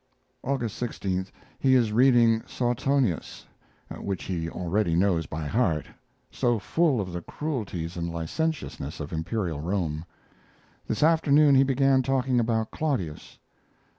[0.43, 1.27] August 16.
[1.59, 3.45] He is reading Suetonius,
[3.99, 5.85] which he already knows by heart
[6.31, 10.03] so full of the cruelties and licentiousness of imperial Rome.
[10.87, 13.37] This afternoon he began talking about Claudius.